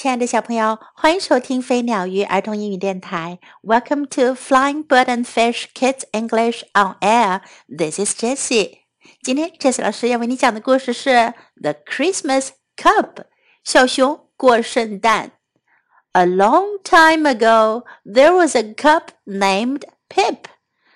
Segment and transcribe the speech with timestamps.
[0.00, 3.38] 亲爱的小朋友，欢迎收听飞鸟鱼儿童英语电台。
[3.62, 7.42] Welcome to Flying Bird and Fish Kids English on Air.
[7.68, 8.78] This is Jessie.
[9.22, 11.10] 今天 Jessie 老师要为你讲的故事是
[11.60, 13.12] 《The Christmas Cub》
[13.62, 15.32] 小熊过圣诞。
[16.12, 20.44] A long time ago, there was a cup named Pip.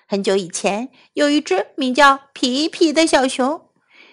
[0.07, 3.69] 很久以前，有一只名叫皮皮的小熊。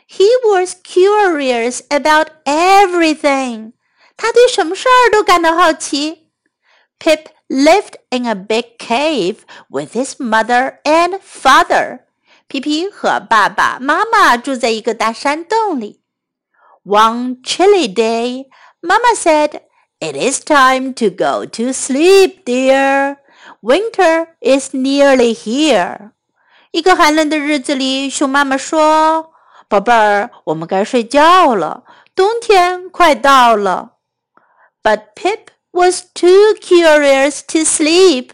[0.06, 3.72] He was curious about everything.
[4.21, 6.31] 他对什么事儿都感到好奇。
[6.99, 9.37] Pip lived in a big cave
[9.69, 11.99] with his mother and father.
[12.47, 16.01] 皮皮和爸爸妈妈住在一个大山洞里。
[16.83, 18.47] One chilly day,
[18.81, 19.61] Mama said,
[19.99, 23.17] "It is time to go to sleep, dear.
[23.61, 26.11] Winter is nearly here."
[26.71, 29.31] 一个寒冷的日子里，熊妈妈说：“
[29.67, 31.83] 宝贝儿，我们该睡觉了，
[32.15, 33.90] 冬天快到了。””
[34.83, 38.31] But Pip was too curious to sleep.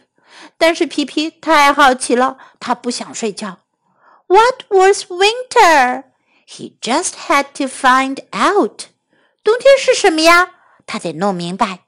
[0.58, 3.60] 但是皮皮太好奇了，他不想睡觉。
[4.28, 6.04] What was winter?
[6.48, 8.86] He just had to find out.
[9.44, 10.52] 冬天是什么呀？
[10.86, 11.80] 他得弄明白。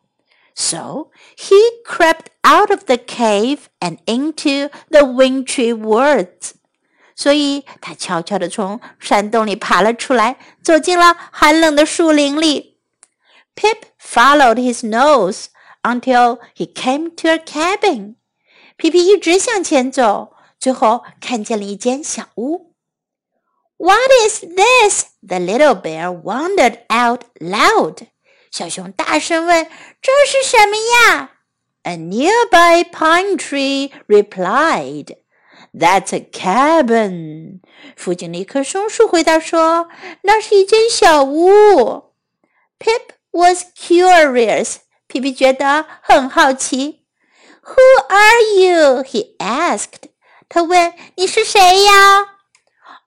[0.56, 6.54] So he crept out of the cave and into the wintry woods.
[7.16, 12.78] 所以他悄悄地从山洞里爬了出来，走进了寒冷的树林里。
[13.56, 15.48] Pip followed his nose
[15.82, 18.16] until he came to a cabin.
[18.78, 22.74] 皮皮一直向前走，最后看见了一间小屋。
[23.78, 25.06] What is this?
[25.22, 28.08] The little bear wondered out loud.
[28.52, 29.68] 小熊大声问：“
[30.02, 31.32] 这是什么呀？”
[31.84, 35.18] A nearby pine tree replied.
[35.74, 37.60] That's a cabin.
[37.98, 39.90] 附近的一棵松树回答说：“
[40.24, 42.14] 那是一间小屋。”
[42.80, 44.78] Pip was curious.
[45.08, 47.06] 皮皮觉得很好奇。
[47.64, 47.76] Who
[48.10, 49.04] are you?
[49.04, 50.10] He asked.
[50.48, 52.28] 他问：“你是谁呀？”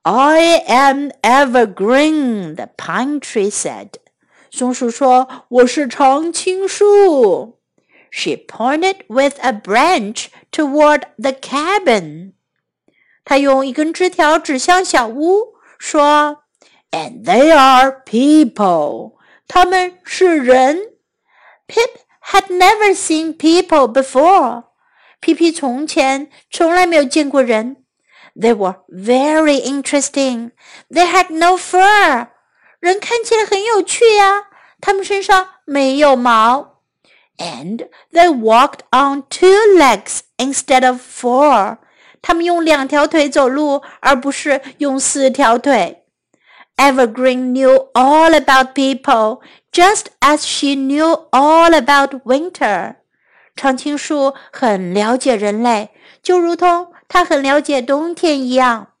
[0.03, 2.55] I am evergreen.
[2.55, 3.93] The pine tree said.
[4.51, 7.59] 松树说：“我是常青树。”
[8.11, 12.33] She pointed with a branch toward the cabin.
[13.23, 16.39] 她用一根枝条指向小屋，说：“
[16.91, 19.13] And they are people.”
[19.46, 20.94] 他们是人。
[21.66, 21.90] Pip
[22.30, 24.64] had never seen people before.
[25.20, 27.84] 皮皮从前从来没有见过人。
[28.34, 30.50] They were very interesting.
[30.90, 32.28] They had no fur.
[32.80, 34.48] 人看起来很有趣呀，
[34.80, 36.82] 他们身上没有毛。
[37.38, 41.78] And they walked on two legs instead of four.
[42.20, 46.03] 他们用两条腿走路，而不是用四条腿。
[46.77, 52.95] Evergreen knew all about people, just as she knew all about winter.
[53.55, 55.89] 常青树很了解人类，
[56.23, 58.93] 就如同它很了解冬天一样。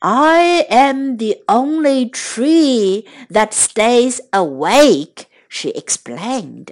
[0.00, 6.70] I am the only tree that stays awake, she explained.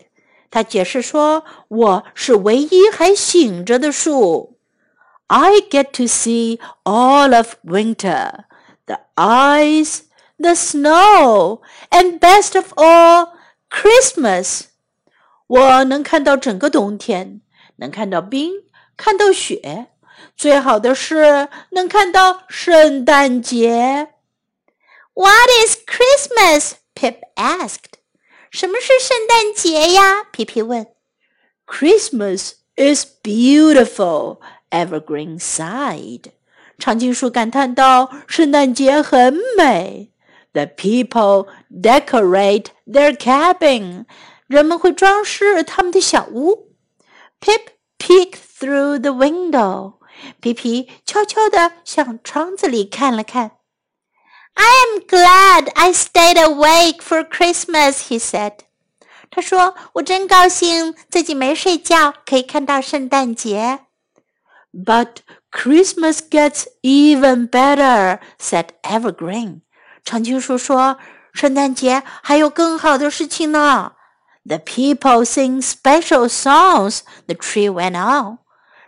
[0.50, 4.58] 她解释说：“我是唯一还醒着的树。
[5.28, 8.46] I get to see all of winter
[8.86, 10.02] the ice,
[10.38, 11.60] the snow,
[11.90, 13.32] and best of all,
[13.68, 14.64] Christmas.
[15.46, 17.40] 我能看到整个冬天，
[17.76, 18.52] 能看到冰，
[18.96, 19.88] 看到雪，
[20.36, 24.14] 最好的是能看到圣诞节。
[25.14, 26.72] What is Christmas?
[26.94, 27.98] Pip asked.
[28.50, 30.24] 什么是圣诞节呀？
[30.32, 30.86] 皮皮问。
[31.66, 36.32] Christmas is beautiful, Evergreen sighed.
[36.77, 40.11] 长颈鹿感叹道：“圣诞节很美。
[40.53, 44.05] ”The people decorate their cabin.
[44.47, 46.71] 人们会装饰他们的小屋。
[47.41, 47.61] Pip
[47.97, 49.95] peeked through the window.
[50.39, 53.51] 皮皮悄悄地向窗子里看了看。
[54.53, 58.59] I am glad I stayed awake for Christmas, he said.
[59.29, 63.79] 他说：“我真高兴自己没睡觉，可以看到圣诞节。”
[64.74, 69.62] But Christmas gets even better," said Evergreen.
[70.04, 70.98] 长青树说：“
[71.32, 73.92] 圣诞节还有更好的事情呢。”
[74.44, 77.00] The people sing special songs.
[77.26, 78.38] The tree went on.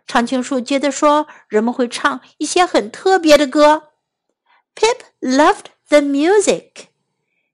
[0.06, 3.90] 长青树接着说：“人们会唱一些很特别的歌。”
[4.74, 6.88] Pip loved the music.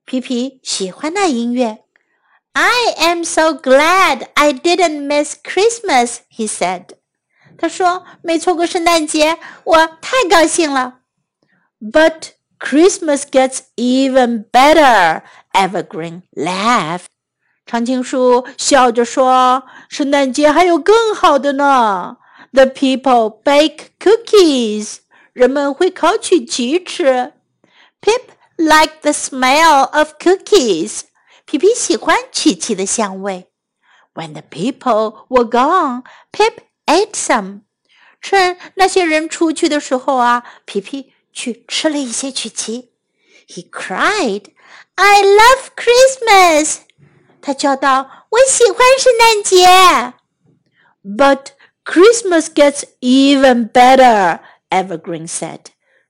[0.04, 1.84] 皮皮喜欢那音乐。
[2.52, 6.96] I am so glad I didn't miss Christmas, he said.
[7.57, 10.99] 他说：“没错过圣诞节，我太高兴了。”
[11.79, 15.21] But Christmas gets even better.
[15.53, 17.07] Evergreen laughed.
[17.65, 22.17] 长青树笑着说：“圣诞节还有更好的呢。
[22.51, 24.97] The people bake cookies。
[25.33, 27.33] 人们会烤曲奇吃。
[28.01, 28.21] Pip
[28.57, 31.01] liked the smell of cookies。
[31.45, 33.47] 皮皮喜欢曲奇的香味。
[34.13, 36.53] When the people were gone, Pip
[36.86, 37.60] ate some。
[38.20, 42.92] 趁那些人出去的时候啊，皮皮去吃了一些曲奇。
[43.46, 44.46] He cried,
[44.96, 46.78] "I love Christmas!"
[47.40, 50.14] 他叫道：“我喜欢圣诞节。”
[51.04, 51.52] But
[51.84, 55.60] Christmas gets even better, Evergreen said.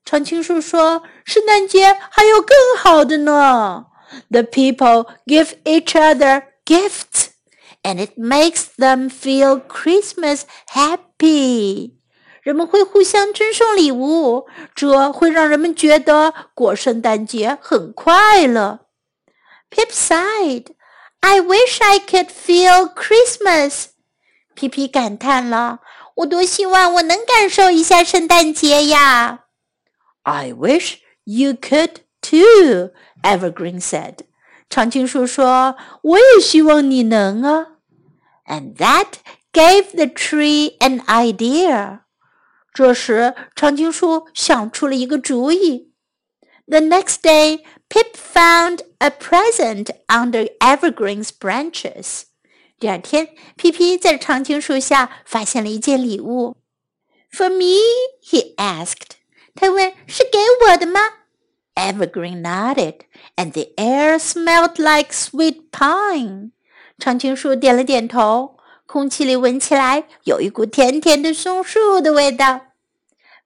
[0.05, 3.87] 常青树说：“圣诞节还有更好的呢。
[4.31, 7.29] The people give each other gifts,
[7.83, 10.43] and it makes them feel Christmas
[10.73, 11.93] happy.”
[12.43, 18.87] 人们会互相赠送礼物，这会让人们觉得过圣诞节很快乐。
[19.71, 20.69] Pip sighed.
[21.21, 23.89] I wish I could feel Christmas.
[24.55, 25.81] 皮皮感叹了：“
[26.17, 29.45] 我多希望我能感受一下圣诞节呀！”
[30.23, 32.93] I wish you could too,
[33.23, 34.21] Evergreen said.
[34.71, 37.67] 长青树说：“我也希望你能啊。”
[38.47, 39.19] And that
[39.53, 42.01] gave the tree an idea.
[42.73, 45.93] 这时，长青树想出了一个主意。
[46.67, 52.25] The next day, Pip found a present under evergreen's branches.
[52.79, 56.57] 第二天，皮皮在长青树下发现了一件礼物。
[57.33, 57.81] For me,
[58.23, 59.17] he asked.
[59.55, 61.01] 他问：“是给我的吗？”
[61.75, 63.01] Evergreen nodded,
[63.37, 66.53] and the air smelled like sweet pine.
[67.04, 68.56] 长青树点了点头，
[68.86, 72.68] 空气里闻起来有一股甜甜的松树的味道。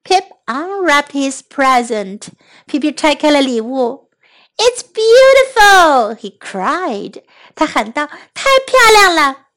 [0.04, 2.28] Pip unwrapped his present.
[2.68, 4.12] 皮皮拆开了礼物。
[4.60, 6.16] it's beautiful!
[6.16, 7.24] he cried.
[7.56, 8.06] 他喊道
[8.36, 9.48] ：“太漂亮了！”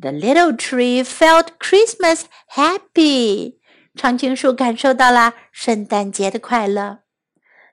[0.00, 3.56] The little tree felt Christmas happy.
[3.96, 7.00] 长青树感受到了圣诞节的快乐。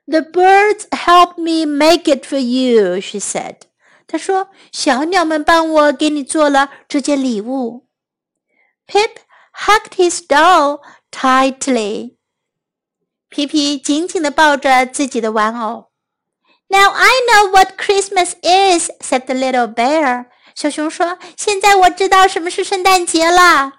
[0.08, 3.69] The birds helped me make it for you, she said.
[4.10, 7.86] 他说：“小鸟们帮我给你做了这件礼物。”
[8.88, 9.18] Pip
[9.54, 10.80] hugged his doll
[11.12, 12.16] tightly.
[13.28, 15.92] 皮皮紧紧地抱着自己的玩偶。
[16.66, 20.26] now I know what Christmas is," said the little bear.
[20.56, 23.74] 小熊说：“现在我知道什么是圣诞节了。”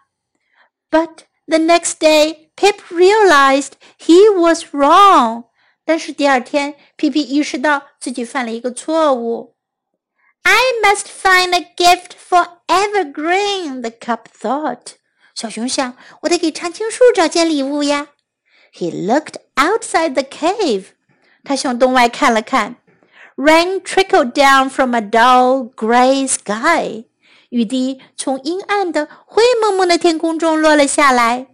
[0.89, 5.49] But the next day, Pip realized he was wrong.
[5.83, 9.50] 但是第二天，皮皮意识到自己犯了一个错误。
[10.42, 14.94] I must find a gift for Evergreen, the cub thought.
[15.34, 18.08] 小熊想，我得给长青树找件礼物呀。
[18.72, 20.86] He looked outside the cave.
[21.44, 22.76] 他向洞外看了看。
[23.36, 27.04] Rain trickled down from a dull gray sky.
[27.50, 31.48] 雨滴从阴暗的灰蒙蒙的天空中落了下来。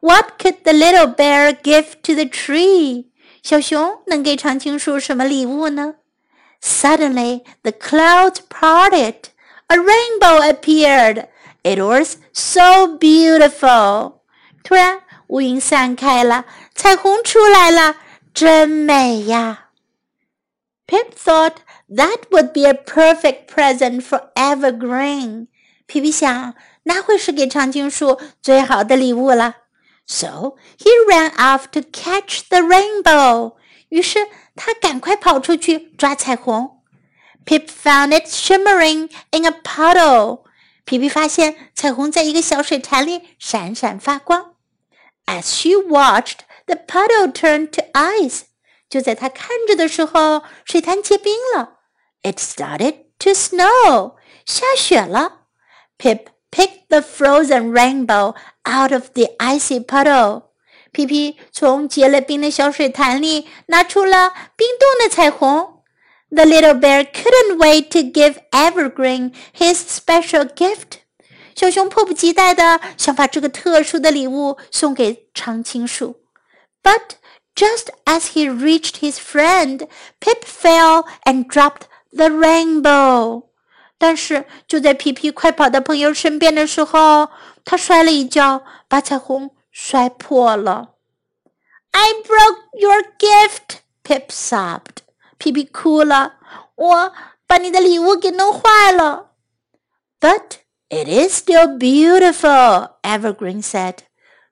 [0.00, 3.06] What could the little bear give to the tree?
[3.42, 5.96] 小熊能给长青树什么礼物呢
[6.60, 9.30] ？Suddenly, the clouds parted.
[9.68, 11.28] A rainbow appeared.
[11.62, 14.20] It was so beautiful.
[14.62, 16.44] 突然，乌云散开了，
[16.74, 17.96] 彩虹出来了，
[18.32, 19.70] 真美呀！
[20.86, 21.56] Pip thought
[21.88, 25.48] that would be a perfect present for Evergreen.
[25.86, 29.56] 皮皮想，那会是给长青树最好的礼物了。
[30.06, 33.56] So he ran off to catch the rainbow.
[33.88, 34.20] 于是
[34.54, 36.82] 他赶快跑出去抓彩虹。
[37.44, 40.44] Pip found it shimmering in a puddle.
[40.84, 44.54] 皮皮发现彩虹在一个小水潭里闪闪发光。
[45.26, 48.42] As she watched, the puddle turned to ice.
[48.88, 51.78] 就在他看着的时候，水潭结冰了。
[52.22, 55.46] It started to snow，下雪了。
[55.98, 58.34] Pip picked the frozen rainbow
[58.64, 60.42] out of the icy puddle。
[60.91, 65.77] 皮皮从结了冰的小水潭里拿出了冰冻的彩虹。
[66.29, 70.99] The little bear couldn't wait to give Evergreen his special gift。
[71.55, 76.21] 小熊迫不及待的想把这个特殊的礼物送给常青树
[76.81, 77.01] ，but
[77.53, 79.87] just as he reached his friend,
[80.19, 83.43] Pip fell and dropped the rainbow.
[83.97, 87.29] 但是就在皮皮快跑到朋友身边的时候，
[87.65, 90.95] 他摔了一跤，把彩虹摔破了。
[91.91, 95.03] I broke your gift, Pip sobbed.
[95.37, 96.35] 皮皮哭了，
[96.75, 97.13] 我
[97.47, 99.31] 把你的礼物给弄坏了。
[100.19, 100.59] But
[100.89, 103.99] it is still beautiful, Evergreen said.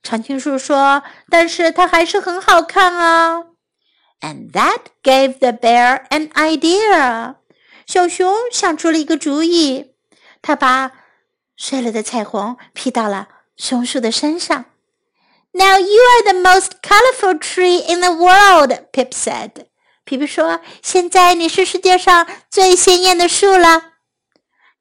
[0.01, 3.43] 长青树说：“但是它还是很好看啊。”
[4.21, 7.35] And that gave the bear an idea.
[7.85, 9.93] 小熊想出了一个主意，
[10.41, 10.91] 他把
[11.55, 14.65] 碎了的彩虹披到了松树的身上。
[15.52, 19.66] Now you are the most colorful tree in the world, Pip said.
[20.04, 23.92] 皮皮说：“现在你是世界上最鲜艳的树了。”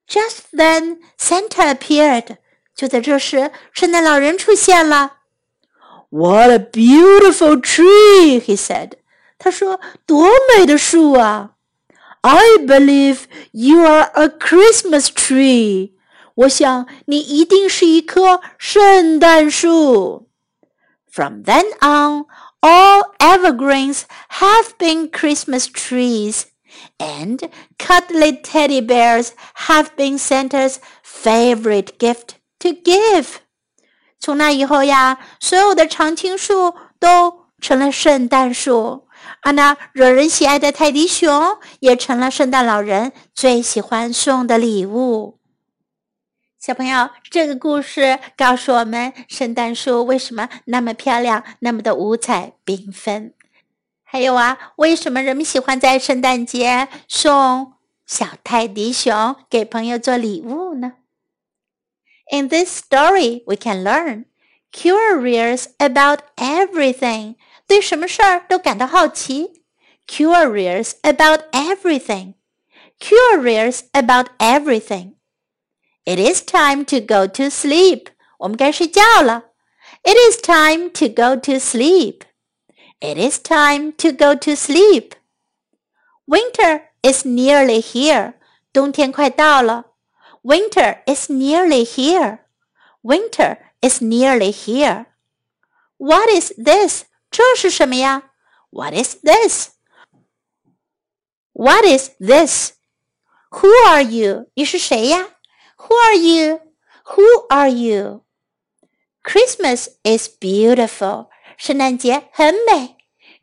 [0.09, 2.37] Just then, Santa appeared.
[2.75, 5.17] 就在这时，圣诞老人出现了。
[6.09, 8.41] What a beautiful tree!
[8.41, 8.93] He said.
[9.37, 11.51] 他说：“多美的树啊！”
[12.21, 15.91] I believe you are a Christmas tree.
[16.35, 20.26] 我想你一定是一棵圣诞树。
[21.17, 22.25] From then on,
[22.61, 26.47] all evergreens have been Christmas trees,
[26.97, 29.33] and cuddly teddy bears
[29.67, 33.25] have been Santa's favorite gift to give。
[34.19, 39.07] 从那以后呀，所有的常青树都成了圣诞树，
[39.43, 45.36] 而那惹人喜爱的泰迪熊也成了圣诞老人最喜欢送的礼物。
[46.58, 53.32] 小朋友，这个故事告诉我们，圣诞树为什么那么漂亮，那么的五彩缤纷？
[54.02, 57.74] 还有啊，为什么人们喜欢在圣诞节送
[58.04, 60.94] 小泰迪熊给朋友做礼物呢
[62.32, 64.24] ？In this story, we can learn
[64.72, 67.36] curious about everything.
[67.68, 69.62] 对什么事儿都感到好奇。
[70.08, 72.34] Curious about everything.
[72.98, 75.17] Curious about everything.
[76.07, 78.07] It is time to go to sleep.
[78.39, 79.45] 我们该睡觉了。
[80.03, 82.23] It is time to go to sleep.
[82.99, 85.13] It is time to go to sleep.
[86.25, 88.33] Winter is nearly here.
[88.73, 89.85] 冬天快到了。
[90.41, 92.39] Winter is nearly here.
[93.01, 95.05] Winter is nearly here.
[95.97, 97.03] What is this?
[97.31, 98.31] 这是什么呀？
[98.69, 99.69] What is this?
[101.53, 102.71] What is this?
[103.51, 104.47] Who are you?
[104.55, 105.29] 你是谁呀
[105.77, 106.59] ？Who are you?
[107.15, 108.23] Who are you?
[109.23, 111.29] Christmas is beautiful.
[111.57, 112.97] 圣诞节很美。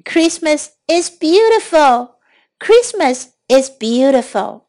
[0.04, 2.16] Christmas is beautiful.
[2.58, 4.62] Christmas is beautiful.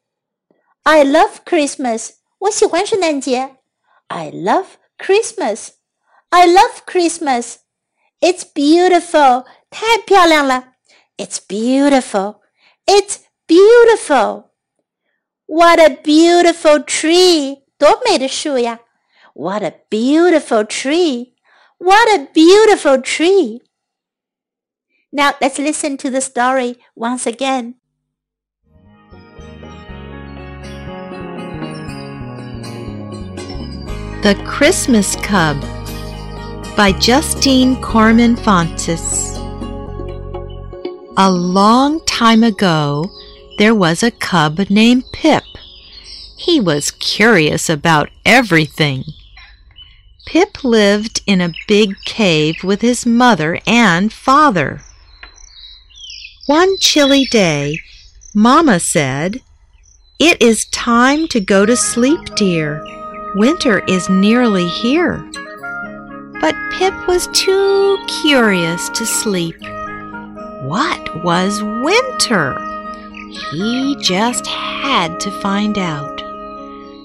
[0.84, 2.12] I love Christmas.
[2.39, 3.58] 我喜欢圣诞节。
[4.08, 4.65] I love
[4.98, 5.70] Christmas.
[6.30, 7.58] I love Christmas.
[8.20, 9.46] It's beautiful.
[9.70, 10.74] 太漂亮了。
[11.18, 12.41] It's beautiful.
[12.86, 14.51] It's beautiful.
[15.47, 17.62] What a beautiful tree！
[17.79, 18.81] 多美的树呀
[19.35, 21.35] ！What a beautiful tree!
[21.79, 23.61] What a beautiful tree!
[25.12, 27.75] Now let's listen to the story once again.
[34.23, 35.61] The Christmas Cub
[36.76, 39.38] by Justine Korman Fontes.
[41.17, 43.09] A long time ago,
[43.59, 45.45] there was a cub named Pip.
[46.37, 49.05] He was curious about everything.
[50.27, 54.81] Pip lived in a big cave with his mother and father.
[56.47, 57.79] One chilly day,
[58.35, 59.41] Mama said,
[60.19, 62.85] It is time to go to sleep, dear.
[63.35, 65.19] Winter is nearly here.
[66.41, 69.57] But Pip was too curious to sleep.
[70.63, 72.65] What was winter?
[73.30, 76.23] He just had to find out.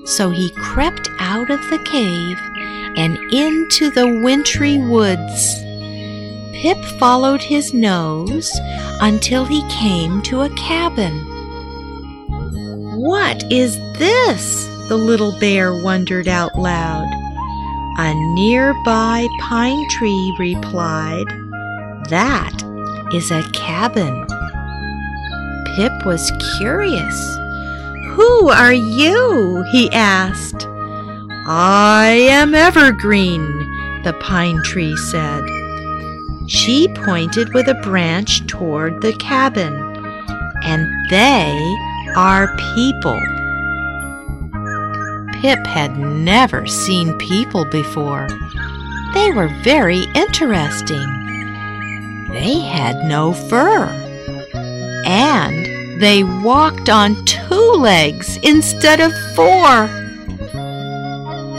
[0.06, 2.38] So he crept out of the cave
[2.98, 5.56] and into the wintry woods.
[6.54, 8.52] Pip followed his nose
[9.02, 11.26] until he came to a cabin.
[13.00, 14.72] What is this?
[14.92, 17.08] the little bear wondered out loud.
[17.98, 21.28] A nearby pine tree replied,
[22.10, 22.62] That
[23.14, 24.28] is a cabin.
[25.76, 27.38] Pip was curious.
[28.12, 29.64] Who are you?
[29.72, 30.68] he asked.
[31.48, 33.42] I am Evergreen,
[34.04, 35.44] the pine tree said.
[36.48, 39.74] She pointed with a branch toward the cabin,
[40.64, 41.58] and they
[42.16, 43.20] are people.
[45.42, 48.28] Pip had never seen people before.
[49.14, 51.08] They were very interesting.
[52.30, 54.11] They had no fur.
[55.50, 59.90] And they walked on two legs instead of four.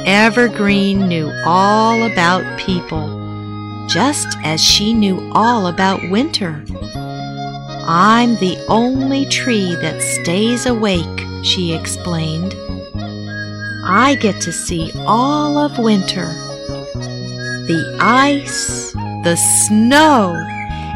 [0.07, 6.65] Evergreen knew all about people, just as she knew all about winter.
[7.85, 12.55] I'm the only tree that stays awake, she explained.
[13.85, 16.33] I get to see all of winter
[17.67, 20.35] the ice, the snow,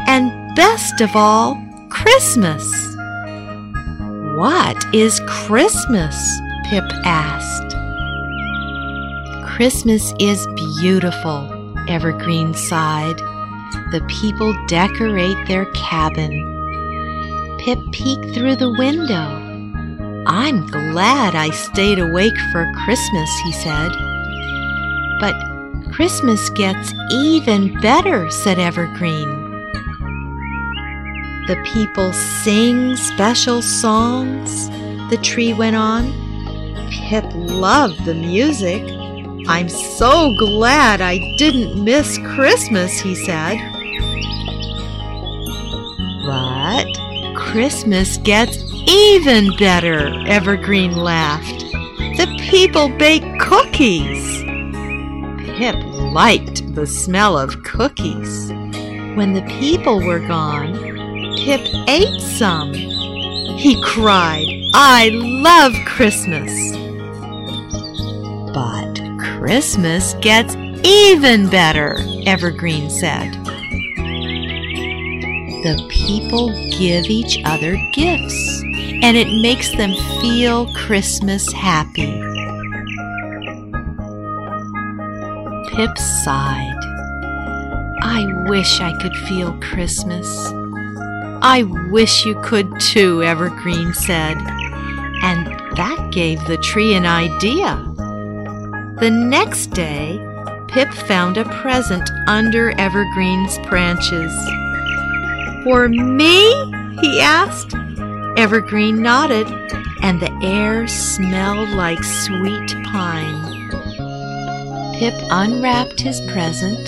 [0.07, 1.55] and best of all,
[2.01, 2.95] Christmas.
[4.35, 6.15] What is Christmas?
[6.69, 7.75] Pip asked.
[9.43, 10.45] Christmas is
[10.79, 11.51] beautiful,
[11.89, 13.17] Evergreen sighed.
[13.91, 16.43] The people decorate their cabin.
[17.65, 20.23] Pip peeked through the window.
[20.27, 23.91] I'm glad I stayed awake for Christmas, he said.
[25.19, 25.35] But
[25.91, 29.46] Christmas gets even better, said Evergreen.
[31.47, 34.69] The people sing special songs,
[35.09, 36.11] the tree went on.
[36.91, 38.83] Pip loved the music.
[39.47, 43.55] I'm so glad I didn't miss Christmas, he said.
[46.25, 46.85] But
[47.37, 51.61] Christmas gets even better, Evergreen laughed.
[52.17, 54.43] The people bake cookies.
[55.57, 55.77] Pip
[56.11, 58.51] liked the smell of cookies.
[59.15, 60.86] When the people were gone,
[61.47, 62.73] Pip ate some.
[62.73, 66.51] He cried, I love Christmas.
[68.53, 73.31] But Christmas gets even better, Evergreen said.
[75.63, 78.61] The people give each other gifts,
[79.01, 82.11] and it makes them feel Christmas happy.
[85.73, 86.73] Pip sighed.
[88.01, 90.27] I wish I could feel Christmas.
[91.41, 94.37] I wish you could too, Evergreen said,
[95.21, 95.45] and
[95.77, 97.75] that gave the tree an idea.
[98.99, 100.19] The next day,
[100.67, 104.33] Pip found a present under Evergreen's branches.
[105.63, 106.49] For me?
[107.01, 107.75] he asked.
[108.37, 109.47] Evergreen nodded,
[110.01, 113.69] and the air smelled like sweet pine.
[114.95, 116.79] Pip unwrapped his present.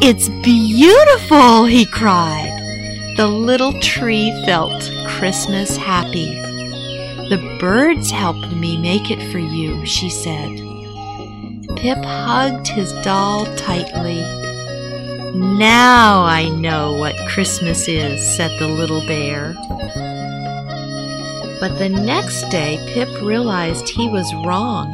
[0.00, 2.53] It's beautiful, he cried.
[3.16, 6.34] The little tree felt Christmas happy.
[7.28, 10.56] The birds helped me make it for you, she said.
[11.76, 14.20] Pip hugged his doll tightly.
[15.32, 19.54] Now I know what Christmas is, said the little bear.
[21.60, 24.88] But the next day, Pip realized he was wrong.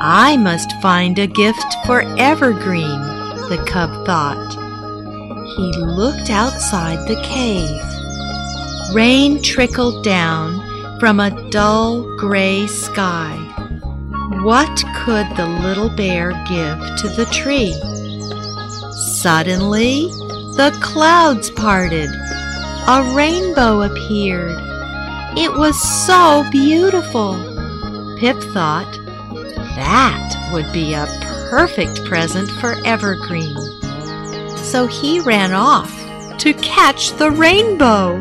[0.00, 3.00] I must find a gift for Evergreen,
[3.48, 4.61] the cub thought.
[5.56, 7.82] He looked outside the cave.
[8.94, 13.36] Rain trickled down from a dull gray sky.
[14.42, 17.72] What could the little bear give to the tree?
[19.20, 20.06] Suddenly,
[20.56, 22.08] the clouds parted.
[22.88, 24.58] A rainbow appeared.
[25.36, 27.34] It was so beautiful.
[28.18, 28.90] Pip thought
[29.76, 31.06] that would be a
[31.50, 33.71] perfect present for Evergreen.
[34.72, 35.92] So he ran off
[36.38, 38.18] to catch the rainbow.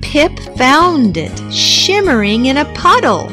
[0.00, 3.28] Pip found it shimmering in a puddle.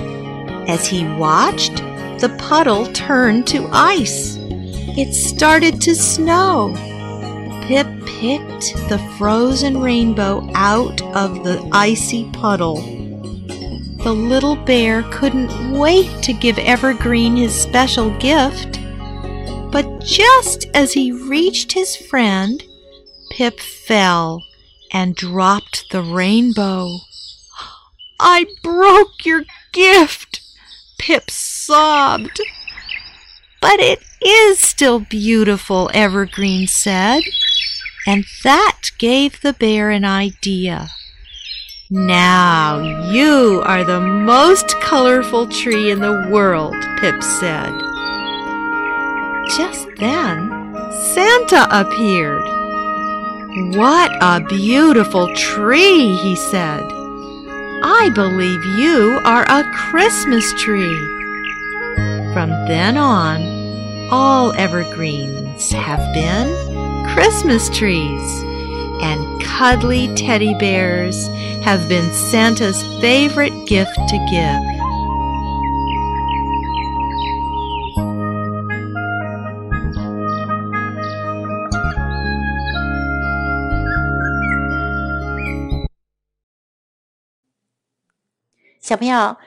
[0.68, 1.76] As he watched,
[2.22, 4.38] the puddle turned to ice.
[4.98, 6.74] It started to snow.
[7.68, 12.82] Pip picked the frozen rainbow out of the icy puddle.
[14.04, 18.79] The little bear couldn't wait to give Evergreen his special gift.
[20.02, 22.64] Just as he reached his friend,
[23.32, 24.44] Pip fell
[24.92, 26.88] and dropped the rainbow.
[28.20, 30.42] I broke your gift,
[30.98, 32.42] Pip sobbed.
[33.62, 37.22] But it is still beautiful, Evergreen said,
[38.08, 40.88] and that gave the bear an idea.
[41.92, 47.89] Now you are the most colorful tree in the world, Pip said.
[49.58, 50.50] Just then,
[51.14, 52.44] Santa appeared.
[53.76, 56.84] What a beautiful tree, he said.
[57.82, 61.00] I believe you are a Christmas tree.
[62.32, 63.42] From then on,
[64.12, 66.48] all evergreens have been
[67.14, 68.44] Christmas trees,
[69.02, 71.28] and cuddly teddy bears
[71.64, 74.79] have been Santa's favorite gift to give.
[88.90, 89.38] 小朋友，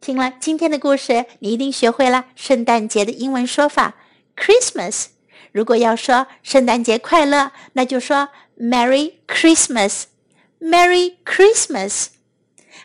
[0.00, 3.96] 听了今天的故事，你一定学会了圣诞节的英文说法
[4.36, 5.06] Christmas。
[5.50, 12.10] 如果要说圣诞节快乐，那就说 Merry Christmas，Merry Christmas。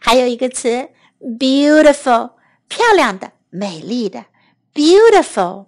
[0.02, 2.32] 还有一个词 beautiful，
[2.68, 4.26] 漂亮的、美丽的
[4.74, 5.68] ，beautiful。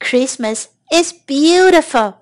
[0.00, 2.14] Christmas is beautiful。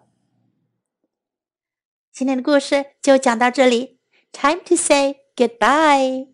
[2.12, 4.01] 今天的故事就讲到这里。
[4.33, 6.32] time to say goodbye.